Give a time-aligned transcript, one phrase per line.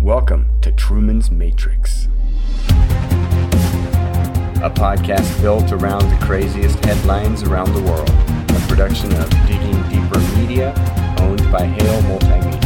[0.00, 2.06] Welcome to Truman's Matrix,
[4.62, 10.18] a podcast built around the craziest headlines around the world, a production of Digging Deeper
[10.38, 10.72] Media,
[11.18, 12.64] owned by Hale Multimedia.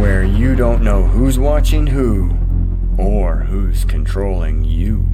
[0.00, 2.36] Where you don't know who's watching who,
[2.98, 5.06] or who's controlling you.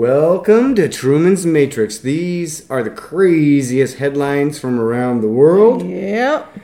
[0.00, 1.96] Welcome to Truman's Matrix.
[1.96, 5.88] These are the craziest headlines from around the world.
[5.88, 6.54] Yep.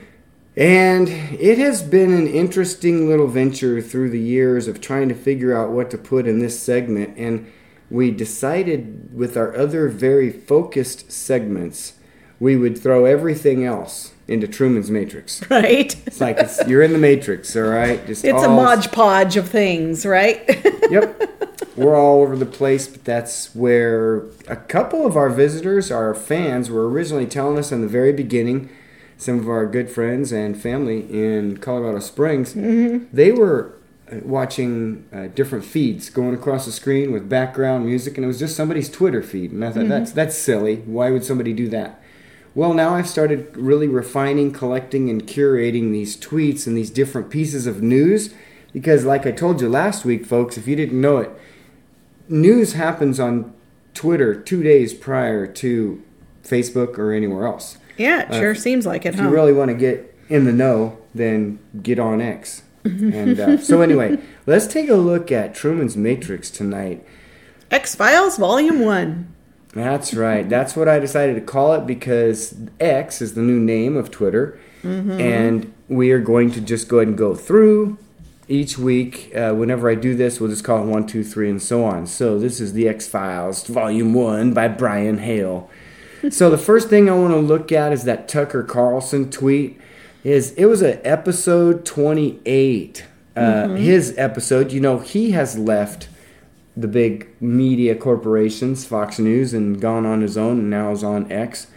[0.55, 5.57] And it has been an interesting little venture through the years of trying to figure
[5.57, 7.17] out what to put in this segment.
[7.17, 7.51] And
[7.89, 11.93] we decided with our other very focused segments,
[12.39, 15.41] we would throw everything else into Truman's Matrix.
[15.49, 15.95] Right.
[16.05, 18.05] It's like it's, you're in the Matrix, all right?
[18.05, 20.39] Just It's a all- modge podge of things, right?
[20.91, 21.52] Yep.
[21.75, 26.69] We're all over the place, but that's where a couple of our visitors, our fans,
[26.69, 28.69] were originally telling us in the very beginning.
[29.17, 32.53] Some of our good friends and family in Colorado Springs,
[33.11, 33.73] they were
[34.11, 38.39] uh, watching uh, different feeds going across the screen with background music, and it was
[38.39, 39.51] just somebody's Twitter feed.
[39.51, 40.77] And I thought that's that's silly.
[40.77, 42.01] Why would somebody do that?
[42.53, 47.65] Well, now I've started really refining, collecting, and curating these tweets and these different pieces
[47.65, 48.33] of news
[48.73, 51.31] because, like I told you last week, folks, if you didn't know it,
[52.27, 53.53] news happens on
[53.93, 56.03] Twitter two days prior to
[56.43, 57.77] Facebook or anywhere else.
[57.97, 59.23] yeah, it sure seems like it, If huh?
[59.23, 62.63] you really want to get in the know, then get on X.
[62.83, 67.05] and uh, so, anyway, let's take a look at Truman's Matrix tonight.
[67.71, 69.33] X Files Volume 1.
[69.73, 70.47] That's right.
[70.47, 74.59] That's what I decided to call it because X is the new name of Twitter.
[74.83, 77.97] And we are going to just go ahead and go through
[78.53, 79.31] each week.
[79.35, 82.05] Uh, whenever I do this, we'll just call it one, two, three, and so on.
[82.05, 85.69] So this is the X Files, Volume 1 by Brian Hale.
[86.29, 89.79] so the first thing I want to look at is that Tucker Carlson tweet.
[90.23, 93.05] Is it was an episode 28.
[93.35, 96.07] Uh, His episode, you know, he has left
[96.77, 101.29] the big media corporations, Fox News, and gone on his own, and now is on
[101.31, 101.67] X.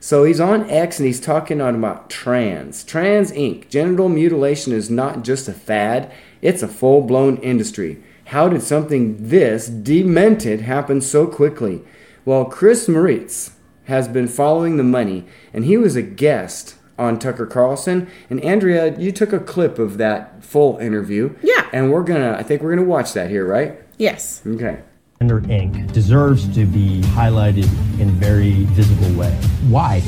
[0.00, 2.82] So he's on X and he's talking on about trans.
[2.82, 3.68] Trans Inc.
[3.68, 8.02] Genital mutilation is not just a fad, it's a full blown industry.
[8.24, 11.82] How did something this demented happen so quickly?
[12.24, 13.52] Well, Chris Moritz
[13.84, 18.08] has been following the money, and he was a guest on Tucker Carlson.
[18.30, 21.34] And Andrea, you took a clip of that full interview.
[21.42, 21.68] Yeah.
[21.72, 23.80] And we're gonna, I think we're gonna watch that here, right?
[23.98, 24.42] Yes.
[24.46, 24.80] Okay.
[25.20, 25.92] Inc.
[25.92, 27.68] deserves to be highlighted
[28.00, 29.32] in a very visible way.
[29.68, 30.00] Why?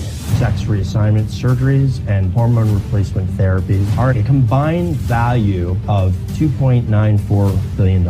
[0.42, 8.02] Sex reassignment surgeries and hormone replacement therapies are a combined value of $2.94 billion.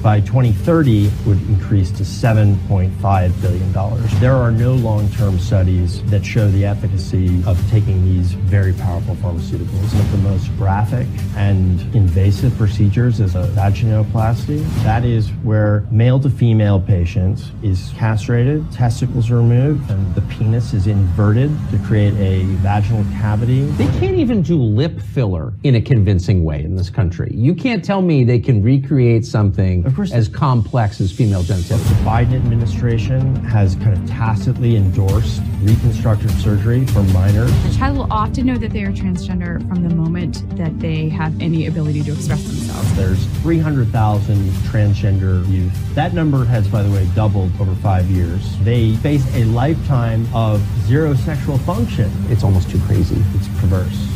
[0.00, 4.20] By 2030, would increase to $7.5 billion.
[4.20, 9.92] There are no long-term studies that show the efficacy of taking these very powerful pharmaceuticals.
[9.92, 14.64] One of the most graphic and invasive procedures is a vaginoplasty.
[14.84, 20.74] That is where male to female patient is castrated, testicles are removed, and the penis
[20.74, 23.62] is inverted to create a vaginal cavity.
[23.76, 27.30] They can't even do lip filler in a convincing way in this country.
[27.34, 31.78] You can't tell me they can recreate something Of course- as complex as female genitalia.
[31.88, 37.50] The Biden administration has kind of tacitly endorsed reconstructive surgery for minors.
[37.64, 41.38] The child will often know that they are transgender from the moment that they have
[41.40, 42.96] any ability to express themselves.
[42.96, 44.36] There's 300,000
[44.70, 45.72] transgender youth.
[45.94, 48.56] That number has, by the way, doubled over five years.
[48.60, 52.10] They face a lifetime of zero sexual function.
[52.30, 53.22] It's almost too crazy.
[53.34, 54.08] It's perverse.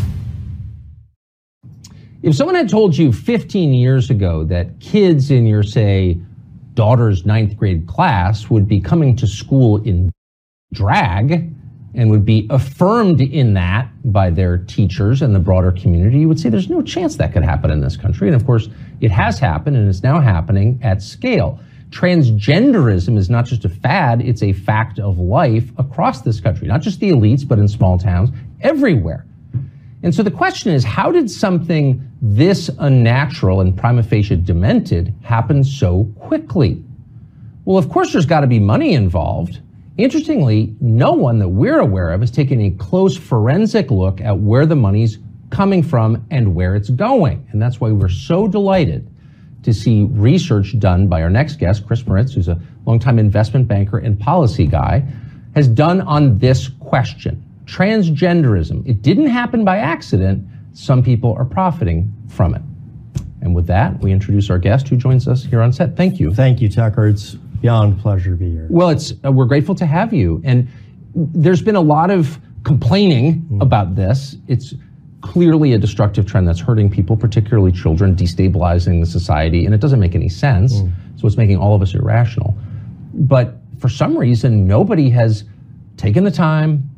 [2.23, 6.17] If someone had told you 15 years ago that kids in your, say,
[6.73, 10.11] daughter's ninth grade class would be coming to school in
[10.73, 11.53] drag
[11.95, 16.41] and would be affirmed in that by their teachers and the broader community, you would
[16.41, 18.27] say there's no chance that could happen in this country.
[18.27, 18.71] And of course,
[19.03, 21.61] it has happened and it's now happening at scale.
[21.93, 26.81] Transgenderism is not just a fad, it's a fact of life across this country, not
[26.81, 28.31] just the elites, but in small towns,
[28.63, 29.27] everywhere.
[30.03, 35.63] And so the question is, how did something this unnatural and prima facie demented happen
[35.63, 36.83] so quickly?
[37.67, 39.61] Well, of course, there's got to be money involved.
[39.99, 44.65] Interestingly, no one that we're aware of has taken a close forensic look at where
[44.65, 45.19] the money's
[45.51, 47.47] coming from and where it's going.
[47.53, 49.07] And that's why we're so delighted
[49.63, 53.99] to see research done by our next guest, Chris Moritz, who's a longtime investment banker
[53.99, 55.05] and policy guy,
[55.55, 57.43] has done on this question.
[57.65, 58.87] Transgenderism.
[58.87, 60.47] It didn't happen by accident.
[60.73, 62.63] Some people are profiting from it.
[63.41, 65.97] And with that, we introduce our guest who joins us here on set.
[65.97, 66.33] Thank you.
[66.33, 67.09] Thank you, Tucker.
[67.09, 68.67] It's beyond pleasure to be here.
[68.71, 70.69] Well, it's uh, we're grateful to have you, and
[71.15, 74.37] there's been a lot of complaining about this.
[74.49, 74.75] It's
[75.23, 80.01] clearly a destructive trend that's hurting people, particularly children, destabilizing the society, and it doesn't
[80.01, 80.83] make any sense.
[81.17, 82.55] So it's making all of us irrational.
[83.15, 85.45] But for some reason, nobody has
[85.97, 86.91] taken the time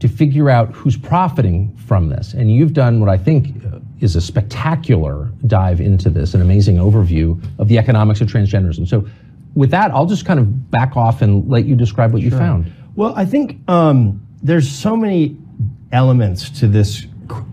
[0.00, 2.34] to figure out who's profiting from this.
[2.34, 6.76] And you've done what I think uh, is a spectacular dive into this, an amazing
[6.76, 8.86] overview of the economics of transgenderism.
[8.88, 9.06] So,
[9.54, 12.70] with that, I'll just kind of back off and let you describe what you found.
[12.94, 15.34] Well, I think um, there's so many
[15.92, 17.06] elements to this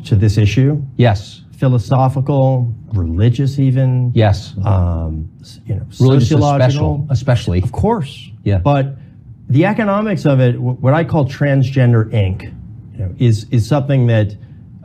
[0.05, 0.81] to this issue.
[0.97, 4.11] Yes, Philosophical, religious, even.
[4.13, 4.53] yes.
[4.65, 5.29] Um,
[5.65, 6.59] you know, Religious sociological.
[6.59, 7.61] especial, especially.
[7.61, 8.29] Of course.
[8.43, 8.57] Yeah.
[8.57, 8.95] But
[9.49, 12.43] the economics of it, what I call transgender Inc.,
[12.93, 14.35] you know, is is something that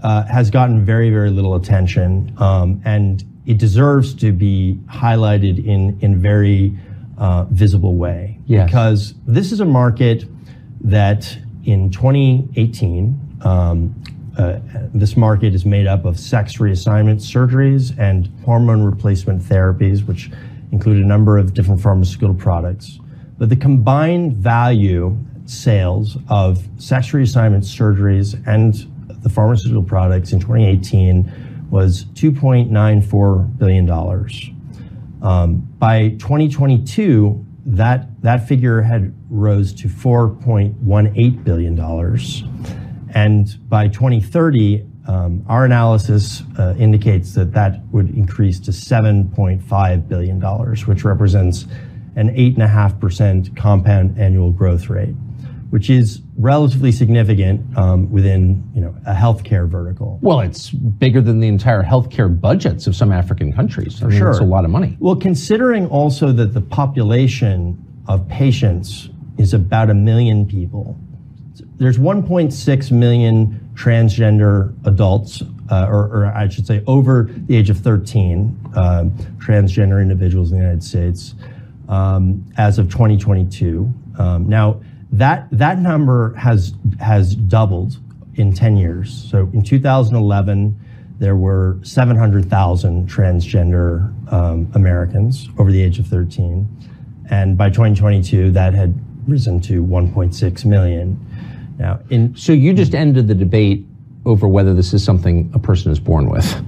[0.02, 5.99] uh, has gotten very very little attention, um, and it deserves to be highlighted in
[6.00, 6.76] in very
[7.19, 8.38] uh, visible way.
[8.46, 8.67] Yes.
[8.67, 10.25] Because this is a market
[10.82, 13.19] that in 2018.
[13.43, 13.94] Um,
[14.38, 14.61] uh,
[14.94, 20.31] this market is made up of sex reassignment surgeries and hormone replacement therapies, which
[20.70, 23.00] include a number of different pharmaceutical products.
[23.37, 28.75] But the combined value sales of sex reassignment surgeries and
[29.23, 33.91] the pharmaceutical products in 2018 was $2.94 billion.
[35.20, 42.88] Um, by 2022, that, that figure had rose to $4.18 billion.
[43.14, 50.40] And by 2030, um, our analysis uh, indicates that that would increase to $7.5 billion,
[50.87, 51.66] which represents
[52.16, 55.14] an 8.5% compound annual growth rate,
[55.70, 60.19] which is relatively significant um, within you know, a healthcare vertical.
[60.20, 63.99] Well, it's bigger than the entire healthcare budgets of some African countries.
[63.99, 64.31] For sure.
[64.31, 64.96] It's a lot of money.
[65.00, 69.08] Well, considering also that the population of patients
[69.38, 70.99] is about a million people,
[71.79, 77.79] there's 1.6 million transgender adults, uh, or, or I should say over the age of
[77.79, 79.05] 13, uh,
[79.39, 81.35] transgender individuals in the United States
[81.89, 83.93] um, as of 2022.
[84.19, 84.81] Um, now,
[85.13, 87.97] that, that number has, has doubled
[88.35, 89.27] in 10 years.
[89.31, 90.79] So in 2011,
[91.19, 96.69] there were 700,000 transgender um, Americans over the age of 13.
[97.31, 98.95] And by 2022, that had
[99.27, 101.19] risen to 1.6 million.
[101.79, 103.87] Now, in So you just ended the debate
[104.25, 106.63] over whether this is something a person is born with.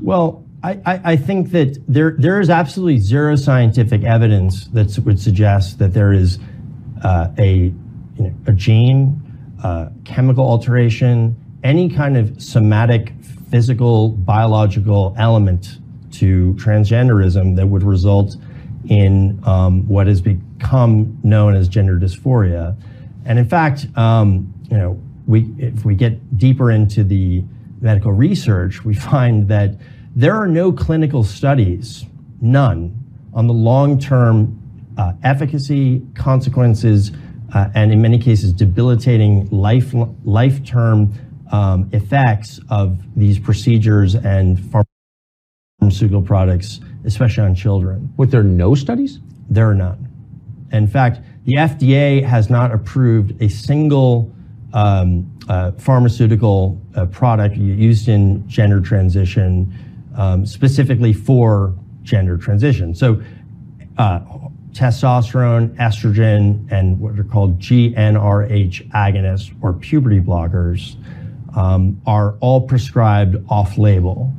[0.00, 5.20] Well, I, I, I think that there there is absolutely zero scientific evidence that would
[5.20, 6.38] suggest that there is
[7.02, 7.72] uh, a
[8.16, 9.20] you know, a gene,
[9.62, 13.12] uh, chemical alteration, any kind of somatic,
[13.50, 15.78] physical, biological element
[16.12, 18.36] to transgenderism that would result
[18.88, 22.76] in um, what has become known as gender dysphoria.
[23.24, 27.44] And in fact, um, you know, we if we get deeper into the
[27.80, 29.76] medical research, we find that
[30.14, 32.04] there are no clinical studies,
[32.40, 32.96] none,
[33.32, 34.60] on the long-term
[34.96, 37.10] uh, efficacy, consequences,
[37.52, 39.92] uh, and in many cases, debilitating life
[40.24, 41.12] life-term
[41.50, 44.60] um, effects of these procedures and
[45.80, 48.12] pharmaceutical products, especially on children.
[48.16, 49.20] With there no studies?
[49.50, 50.08] There are none.
[50.72, 54.34] In fact, the FDA has not approved a single
[54.72, 59.72] um, uh, pharmaceutical uh, product used in gender transition
[60.16, 62.94] um, specifically for gender transition.
[62.94, 63.22] So,
[63.98, 64.20] uh,
[64.72, 70.96] testosterone, estrogen, and what are called GnRH agonists or puberty blockers
[71.56, 74.32] um, are all prescribed off label.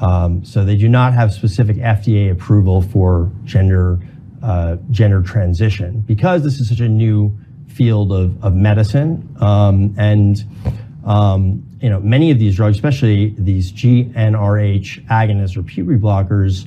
[0.00, 3.98] Um, so they do not have specific FDA approval for gender
[4.44, 7.34] uh, gender transition because this is such a new
[7.68, 10.44] field of, of medicine um, and
[11.06, 16.66] um, you know many of these drugs, especially these GnRH agonists or puberty blockers,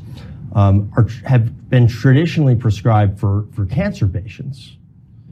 [0.56, 4.76] um, are have been traditionally prescribed for for cancer patients.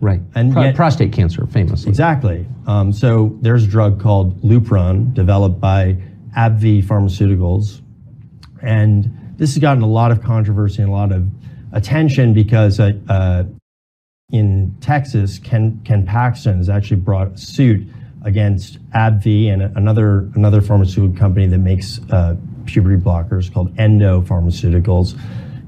[0.02, 0.22] Right.
[0.36, 1.90] And Pro- yet- prostate cancer, famously.
[1.90, 2.46] Exactly.
[2.68, 5.98] Um, so there's a drug called Lupron developed by
[6.38, 7.82] AbbVie Pharmaceuticals.
[8.62, 11.28] And this has gotten a lot of controversy and a lot of
[11.76, 13.44] attention because uh, uh,
[14.32, 17.88] in Texas, Ken, Ken Paxton has actually brought suit
[18.24, 25.20] against AbbVie and another, another pharmaceutical company that makes uh, puberty blockers called Endo Pharmaceuticals,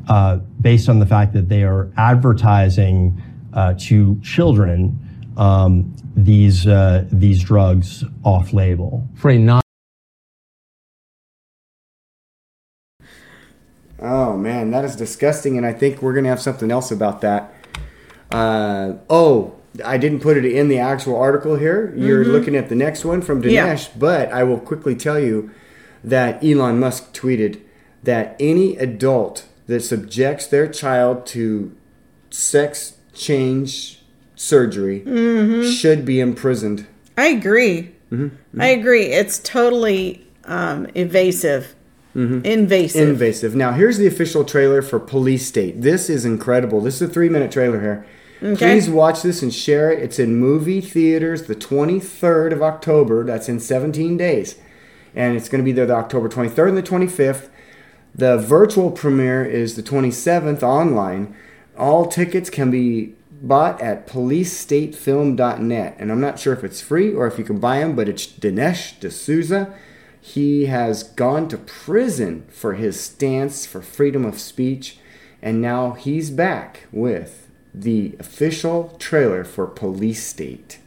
[0.08, 3.22] uh, based on the fact that they are advertising
[3.54, 4.98] uh, to children
[5.38, 9.08] um, these, uh, these drugs off label.
[9.14, 9.62] For a non
[14.00, 17.54] Oh man, that is disgusting, and I think we're gonna have something else about that
[18.32, 19.54] Uh, oh,
[19.86, 21.94] I didn't put it in the actual article here.
[21.96, 23.52] You're looking at the next one from Dinesh,
[23.88, 23.94] Yeah.
[23.98, 25.50] but I will quickly tell you
[26.04, 27.60] that Elon Musk tweeted
[28.04, 31.72] that any adult that subjects their child to
[32.30, 34.04] sex change
[34.36, 35.04] surgery
[35.72, 36.86] should be imprisoned.
[37.18, 37.92] I agree.
[38.12, 38.62] Mm-hmm.
[38.62, 39.06] I agree.
[39.06, 41.76] It's totally um, evasive,
[42.18, 42.46] Mm-hmm.
[42.46, 43.10] invasive.
[43.10, 43.56] Invasive.
[43.56, 45.82] Now, here's the official trailer for Police State.
[45.84, 46.82] This is incredible.
[46.82, 48.08] This is a three minute trailer here.
[48.42, 48.74] Okay.
[48.74, 50.02] Please watch this and share it.
[50.02, 53.24] It's in movie theaters the 23rd of October.
[53.24, 54.56] That's in 17 days.
[55.16, 57.50] And it's going to be there the October 23rd and the 25th.
[58.16, 61.36] The virtual premiere is the 27th online.
[61.78, 65.96] All tickets can be bought at policestatefilm.net.
[66.00, 68.26] And I'm not sure if it's free or if you can buy them, but it's
[68.26, 69.72] Dinesh D'Souza.
[70.22, 74.98] He has gone to prison for his stance for freedom of speech,
[75.42, 80.80] and now he's back with the official trailer for Police State.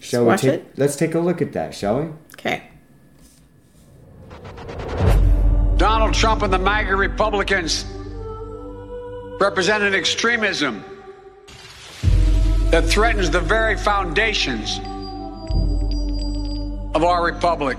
[0.00, 0.72] Shall watch we take it?
[0.76, 2.08] let's take a look at that, shall we?
[2.34, 2.62] okay.
[5.76, 7.84] Donald Trump and the MAGA Republicans
[9.40, 10.84] represent an extremism
[12.70, 14.78] that threatens the very foundations
[16.94, 17.78] of our republic.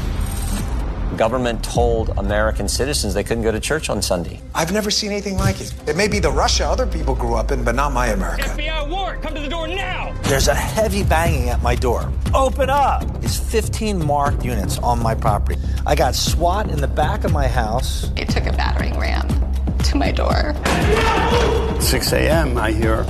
[1.21, 4.41] Government told American citizens they couldn't go to church on Sunday.
[4.55, 5.71] I've never seen anything like it.
[5.87, 8.41] It may be the Russia other people grew up in, but not my America.
[8.41, 10.19] FBI warrant, come to the door now!
[10.23, 12.11] There's a heavy banging at my door.
[12.33, 13.03] Open up!
[13.23, 15.61] It's 15 marked units on my property.
[15.85, 18.09] I got SWAT in the back of my house.
[18.17, 19.27] It took a battering ram
[19.83, 20.55] to my door.
[21.79, 23.03] 6 a.m., I hear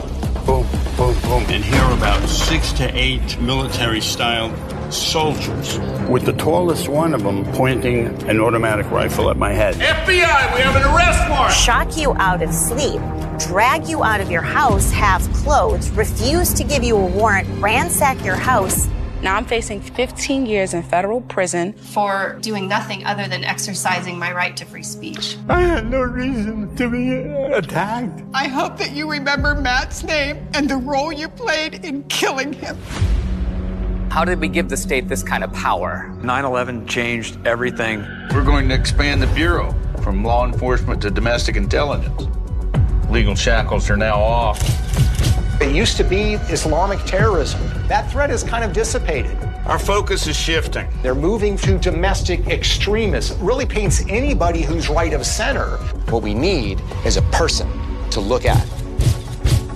[0.45, 4.49] boom, boom, boom, and hear about six to eight military style
[4.93, 5.79] soldiers,
[6.09, 9.75] with the tallest one of them pointing an automatic rifle at my head.
[9.75, 11.53] FBI, we have an arrest warrant!
[11.53, 13.01] shock you out of sleep,
[13.39, 18.23] drag you out of your house half clothes, refuse to give you a warrant, ransack
[18.23, 18.87] your house.
[19.21, 24.33] Now I'm facing 15 years in federal prison for doing nothing other than exercising my
[24.33, 25.37] right to free speech.
[25.47, 27.11] I had no reason to be
[27.53, 28.23] attacked.
[28.33, 32.77] I hope that you remember Matt's name and the role you played in killing him.
[34.11, 36.13] How did we give the state this kind of power?
[36.21, 38.05] 9 11 changed everything.
[38.33, 42.27] We're going to expand the Bureau from law enforcement to domestic intelligence.
[43.09, 44.61] Legal shackles are now off.
[45.61, 47.61] It used to be Islamic terrorism.
[47.87, 49.31] That threat has kind of dissipated.
[49.65, 50.89] Our focus is shifting.
[51.01, 53.31] They're moving to domestic extremists.
[53.31, 55.77] It really paints anybody who's right of center.
[56.09, 57.71] What we need is a person
[58.09, 58.80] to look at.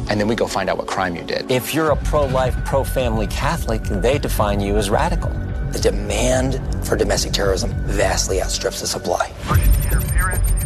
[0.10, 1.50] And then we go find out what crime you did.
[1.50, 5.30] If you're a pro life, pro family Catholic, they define you as radical.
[5.72, 9.30] The demand for domestic terrorism vastly outstrips the supply.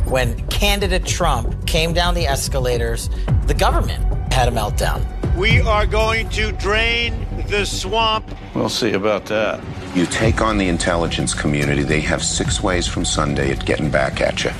[0.06, 3.10] When candidate Trump came down the escalators,
[3.48, 5.06] the government had a meltdown.
[5.36, 8.30] We are going to drain the swamp.
[8.54, 9.64] We'll see about that.
[9.96, 14.22] You take on the intelligence community, they have six ways from Sunday at getting back
[14.22, 14.52] at you.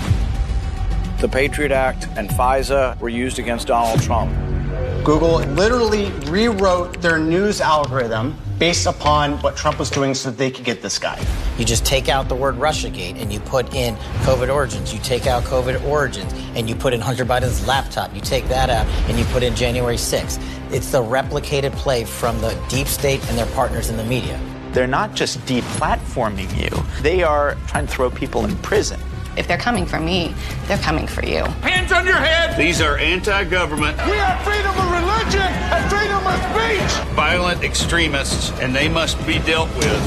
[1.20, 4.32] The Patriot Act and FISA were used against Donald Trump.
[5.04, 10.66] Google literally rewrote their news algorithm based upon what Trump was doing so they could
[10.66, 11.20] get this guy.
[11.58, 14.94] You just take out the word Russiagate and you put in COVID origins.
[14.94, 18.14] You take out COVID origins and you put in Hunter Biden's laptop.
[18.14, 20.42] You take that out and you put in January 6th.
[20.72, 24.40] It's the replicated play from the deep state and their partners in the media.
[24.74, 29.00] They're not just deplatforming you, they are trying to throw people in prison.
[29.40, 30.36] If they're coming for me,
[30.68, 31.44] they're coming for you.
[31.64, 32.58] Hands on your head!
[32.58, 37.16] These are anti government, We have freedom of religion and freedom of speech.
[37.16, 40.02] violent extremists, and they must be dealt with.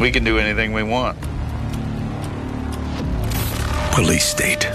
[0.00, 1.16] We can do anything we want.
[3.92, 4.68] Police State.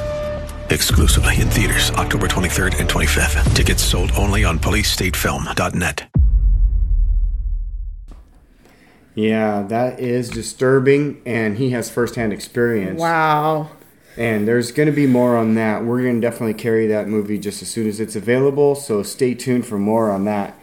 [0.70, 3.54] Exclusively in theaters October 23rd and 25th.
[3.54, 6.11] Tickets sold only on policestatefilm.net.
[9.14, 13.00] Yeah, that is disturbing, and he has firsthand experience.
[13.00, 13.72] Wow.
[14.18, 15.84] And there's going to be more on that.
[15.86, 19.34] We're going to definitely carry that movie just as soon as it's available, so stay
[19.34, 20.56] tuned for more on that.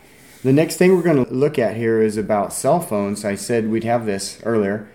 [0.42, 3.24] The next thing we're going to look at here is about cell phones.
[3.24, 4.88] I said we'd have this earlier.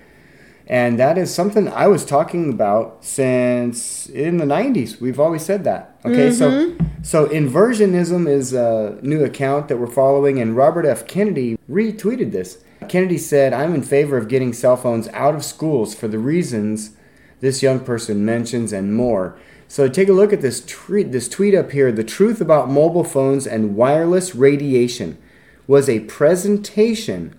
[0.66, 5.02] And that is something I was talking about since in the 90s.
[5.02, 6.00] We've always said that.
[6.06, 7.04] Okay, so mm-hmm.
[7.04, 12.64] so inversionism is a new account that we're following and Robert F Kennedy retweeted this.
[12.94, 16.92] Kennedy said, "I'm in favor of getting cell phones out of schools for the reasons
[17.42, 19.34] this young person mentions and more."
[19.68, 21.92] So take a look at this tweet, this tweet up here.
[21.92, 25.18] The truth about mobile phones and wireless radiation
[25.66, 27.34] was a presentation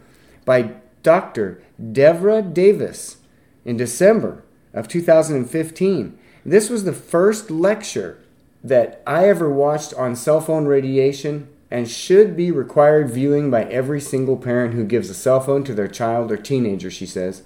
[0.44, 0.70] by
[1.04, 1.60] Dr.
[1.80, 3.18] Devra Davis
[3.64, 4.42] in December
[4.72, 6.14] of 2015.
[6.44, 8.16] This was the first lecture
[8.64, 14.00] that I ever watched on cell phone radiation and should be required viewing by every
[14.00, 17.42] single parent who gives a cell phone to their child or teenager, she says.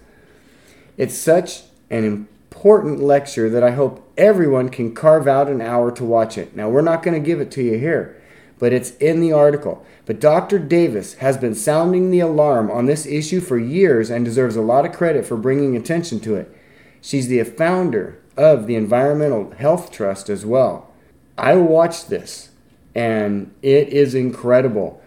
[0.99, 6.05] It's such an important lecture that I hope everyone can carve out an hour to
[6.05, 6.55] watch it.
[6.55, 8.21] Now, we're not going to give it to you here,
[8.59, 9.87] but it's in the article.
[10.05, 10.59] But Dr.
[10.59, 14.85] Davis has been sounding the alarm on this issue for years and deserves a lot
[14.85, 16.55] of credit for bringing attention to it.
[17.01, 20.93] She's the founder of the Environmental Health Trust as well.
[21.39, 22.48] I watched this
[22.99, 25.01] and it is incredible.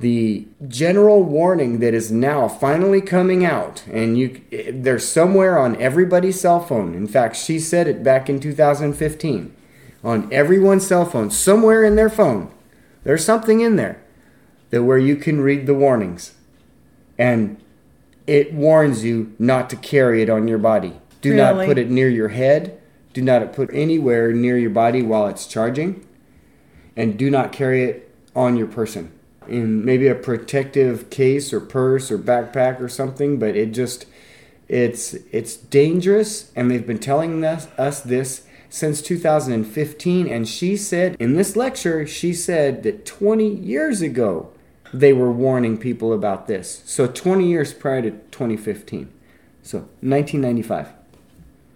[0.00, 6.40] The general warning that is now finally coming out, and you, they're somewhere on everybody's
[6.40, 6.92] cell phone.
[6.92, 9.54] In fact, she said it back in 2015
[10.02, 12.52] on everyone's cell phone, somewhere in their phone.
[13.04, 14.02] There's something in there
[14.70, 16.34] that where you can read the warnings,
[17.16, 17.58] and
[18.26, 20.94] it warns you not to carry it on your body.
[21.20, 21.42] Do really?
[21.42, 22.80] not put it near your head.
[23.12, 26.04] Do not put anywhere near your body while it's charging
[26.96, 29.12] and do not carry it on your person.
[29.46, 34.06] In maybe a protective case or purse or backpack or something but it just
[34.68, 41.16] it's it's dangerous and they've been telling us, us this since 2015 and she said
[41.20, 44.50] in this lecture she said that 20 years ago
[44.92, 46.82] they were warning people about this.
[46.84, 49.12] So 20 years prior to 2015
[49.62, 50.88] so 1995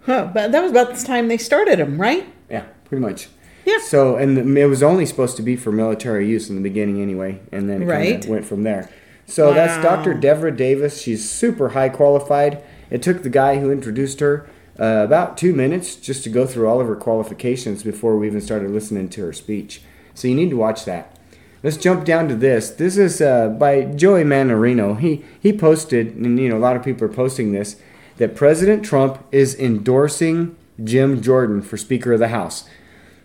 [0.05, 2.27] huh but that was about the time they started them right?
[2.49, 3.29] Yeah pretty much
[3.65, 3.79] yeah.
[3.79, 7.39] So, and it was only supposed to be for military use in the beginning anyway,
[7.51, 8.25] and then it right.
[8.25, 8.89] went from there.
[9.25, 9.53] So wow.
[9.53, 10.13] that's Dr.
[10.13, 11.01] Devra Davis.
[11.01, 12.63] She's super high qualified.
[12.89, 14.49] It took the guy who introduced her
[14.79, 18.41] uh, about two minutes just to go through all of her qualifications before we even
[18.41, 19.81] started listening to her speech.
[20.13, 21.17] So you need to watch that.
[21.63, 22.71] Let's jump down to this.
[22.71, 24.99] This is uh, by Joey Mannarino.
[24.99, 27.79] He he posted, and you know a lot of people are posting this,
[28.17, 32.67] that President Trump is endorsing Jim Jordan for Speaker of the House.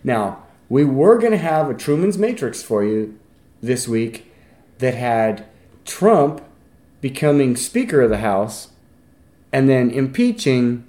[0.03, 3.17] Now, we were going to have a Truman's Matrix for you
[3.61, 4.31] this week
[4.79, 5.45] that had
[5.85, 6.43] Trump
[7.01, 8.69] becoming Speaker of the House
[9.51, 10.85] and then impeaching,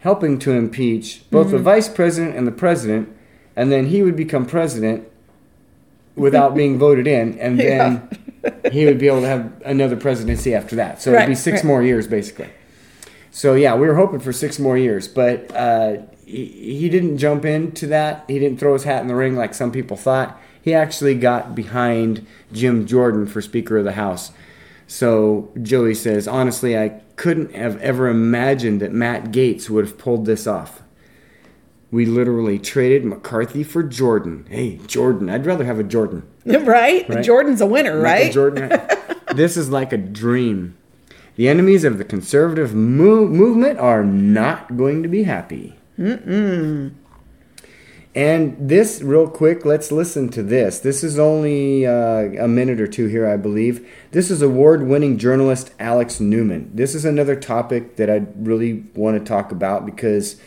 [0.00, 1.56] helping to impeach both mm-hmm.
[1.56, 3.08] the Vice President and the President,
[3.54, 5.08] and then he would become President
[6.14, 8.08] without being voted in, and then
[8.44, 8.70] yeah.
[8.70, 11.00] he would be able to have another presidency after that.
[11.00, 11.64] So right, it'd be six right.
[11.64, 12.50] more years, basically.
[13.30, 17.86] So yeah, we were hoping for six more years, but uh, he, didn't jump into
[17.86, 18.24] that.
[18.26, 20.38] He didn't throw his hat in the ring like some people thought.
[20.60, 24.32] He actually got behind Jim Jordan for Speaker of the House.
[24.88, 30.26] So Joey says, honestly, I couldn't have ever imagined that Matt Gaetz would have pulled
[30.26, 30.82] this off.
[31.92, 34.44] We literally traded McCarthy for Jordan.
[34.50, 35.30] Hey, Jordan.
[35.30, 36.28] I'd rather have a Jordan.
[36.46, 37.08] Right?
[37.08, 37.24] right?
[37.24, 38.32] Jordan's a winner, right?
[38.32, 38.68] Jordan.
[39.34, 40.76] this is like a dream.
[41.34, 45.74] The enemies of the conservative mo- movement are not going to be happy.
[45.98, 46.92] Mm-mm.
[48.14, 50.78] And this, real quick, let's listen to this.
[50.78, 53.86] This is only uh, a minute or two here, I believe.
[54.12, 56.70] This is award winning journalist Alex Newman.
[56.72, 60.40] This is another topic that I really want to talk about because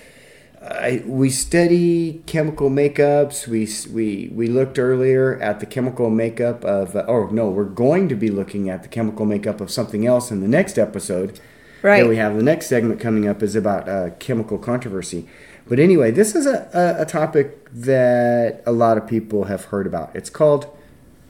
[0.59, 3.47] I, we study chemical makeups.
[3.47, 8.09] We, we, we looked earlier at the chemical makeup of, uh, oh no, we're going
[8.09, 11.39] to be looking at the chemical makeup of something else in the next episode.
[11.81, 12.03] Right.
[12.03, 15.27] That we have the next segment coming up is about uh, chemical controversy.
[15.67, 19.85] But anyway, this is a, a, a topic that a lot of people have heard
[19.85, 20.15] about.
[20.15, 20.75] It's called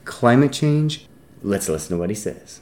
[0.04, 1.06] climate change.
[1.42, 2.60] Let's listen to what he says.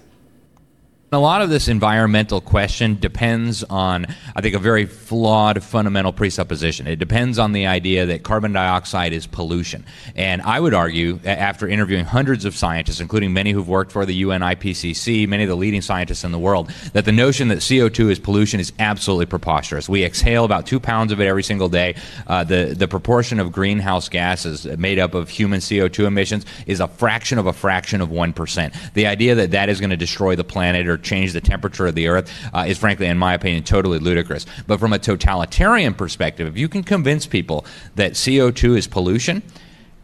[1.11, 4.05] A lot of this environmental question depends on,
[4.37, 6.87] I think, a very flawed fundamental presupposition.
[6.87, 9.87] It depends on the idea that carbon dioxide is pollution.
[10.15, 14.17] And I would argue, after interviewing hundreds of scientists, including many who've worked for the
[14.17, 18.11] UN IPCC, many of the leading scientists in the world, that the notion that CO2
[18.11, 19.89] is pollution is absolutely preposterous.
[19.89, 21.95] We exhale about two pounds of it every single day.
[22.27, 26.87] Uh, the, the proportion of greenhouse gases made up of human CO2 emissions is a
[26.87, 28.93] fraction of a fraction of 1%.
[28.93, 31.95] The idea that that is going to destroy the planet or change the temperature of
[31.95, 34.47] the Earth uh, is, frankly, in my opinion, totally ludicrous.
[34.67, 37.65] But from a totalitarian perspective, if you can convince people
[37.97, 39.43] that CO2 is pollution,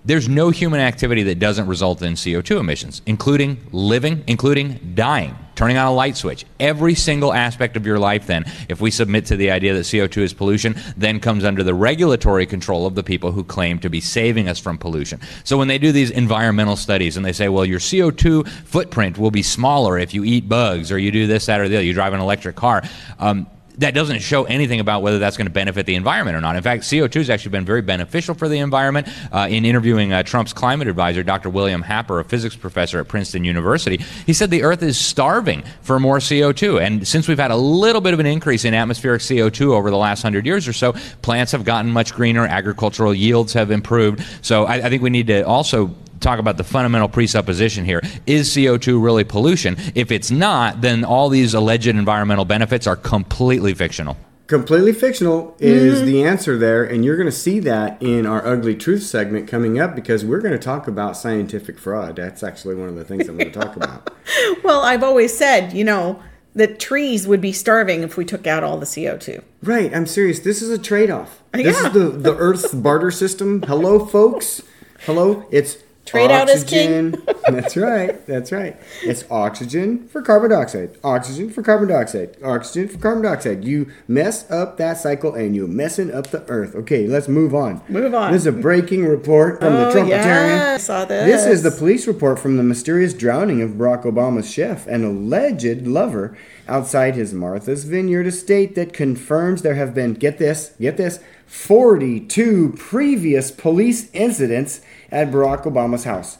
[0.04, 5.76] there's no human activity that doesn't result in CO2 emissions, including living, including dying, turning
[5.76, 6.44] on a light switch.
[6.60, 10.18] Every single aspect of your life, then, if we submit to the idea that CO2
[10.18, 14.00] is pollution, then comes under the regulatory control of the people who claim to be
[14.00, 15.20] saving us from pollution.
[15.44, 19.30] So when they do these environmental studies and they say, well, your CO2 footprint will
[19.30, 21.92] be smaller if you eat bugs or you do this, that, or the other, you
[21.92, 22.82] drive an electric car.
[23.18, 23.46] Um,
[23.78, 26.56] that doesn't show anything about whether that's going to benefit the environment or not.
[26.56, 29.08] In fact, CO2 has actually been very beneficial for the environment.
[29.32, 31.50] Uh, in interviewing uh, Trump's climate advisor, Dr.
[31.50, 35.98] William Happer, a physics professor at Princeton University, he said the Earth is starving for
[35.98, 36.80] more CO2.
[36.80, 39.96] And since we've had a little bit of an increase in atmospheric CO2 over the
[39.96, 44.24] last hundred years or so, plants have gotten much greener, agricultural yields have improved.
[44.42, 48.00] So I, I think we need to also talk about the fundamental presupposition here.
[48.26, 49.76] Is CO2 really pollution?
[49.94, 54.16] If it's not, then all these alleged environmental benefits are completely fictional.
[54.46, 56.06] Completely fictional is mm-hmm.
[56.06, 59.78] the answer there, and you're going to see that in our Ugly Truth segment coming
[59.78, 62.16] up because we're going to talk about scientific fraud.
[62.16, 64.10] That's actually one of the things I'm going to talk about.
[64.64, 66.22] well, I've always said, you know,
[66.54, 69.42] that trees would be starving if we took out all the CO2.
[69.62, 70.40] Right, I'm serious.
[70.40, 71.42] This is a trade off.
[71.52, 71.86] This yeah.
[71.86, 73.62] is the, the Earth's barter system.
[73.62, 74.62] Hello, folks.
[75.06, 76.34] Hello, it's Trade oxygen.
[76.34, 77.14] out as king.
[77.48, 78.26] that's right.
[78.26, 78.76] That's right.
[79.02, 80.98] It's oxygen for carbon dioxide.
[81.02, 82.36] Oxygen for carbon dioxide.
[82.42, 83.64] Oxygen for carbon dioxide.
[83.64, 86.74] You mess up that cycle and you're messing up the earth.
[86.74, 87.80] Okay, let's move on.
[87.88, 88.32] Move on.
[88.32, 90.58] This is a breaking report from oh, the Trumpetarian.
[90.58, 91.24] Yeah, I saw this.
[91.24, 95.86] This is the police report from the mysterious drowning of Barack Obama's chef and alleged
[95.86, 96.36] lover
[96.68, 101.20] outside his Martha's Vineyard estate that confirms there have been, get this, get this,
[101.54, 106.36] 42 previous police incidents at Barack Obama's house.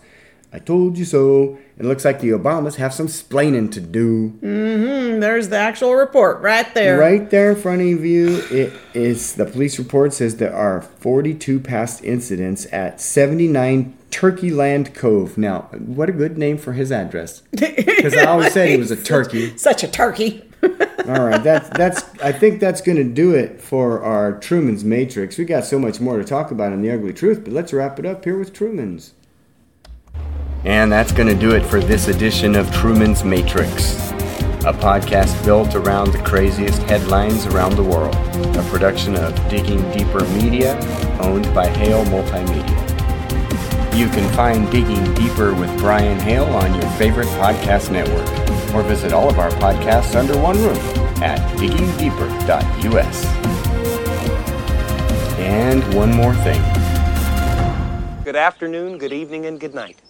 [0.53, 1.57] I told you so.
[1.79, 4.31] It looks like the Obamas have some splaining to do.
[4.43, 5.21] Mm-hmm.
[5.21, 6.99] There's the actual report right there.
[6.99, 8.43] Right there in front of you.
[8.51, 14.95] It is the police report says there are 42 past incidents at 79 Turkey Land
[14.95, 15.39] Cove.
[15.39, 17.43] Now, what a good name for his address.
[18.05, 19.57] Because I always said he was a turkey.
[19.57, 20.45] Such a turkey.
[21.07, 22.03] All right, that's that's.
[22.21, 25.37] I think that's going to do it for our Truman's Matrix.
[25.37, 27.99] We got so much more to talk about in the ugly truth, but let's wrap
[27.99, 29.13] it up here with Truman's.
[30.65, 33.97] And that's going to do it for this edition of Truman's Matrix,
[34.65, 38.15] a podcast built around the craziest headlines around the world.
[38.57, 40.75] A production of Digging Deeper Media,
[41.21, 42.81] owned by Hale Multimedia.
[43.95, 48.44] You can find Digging Deeper with Brian Hale on your favorite podcast network
[48.75, 50.79] or visit all of our podcasts under one roof
[51.23, 53.25] at diggingdeeper.us.
[55.39, 56.61] And one more thing.
[58.25, 60.01] Good afternoon, good evening, and good night.